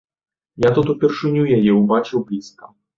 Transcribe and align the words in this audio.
Я 0.67 0.71
тут 0.79 0.87
упершыню 0.95 1.47
яе 1.59 1.71
ўбачыў 1.81 2.19
блізка. 2.29 2.77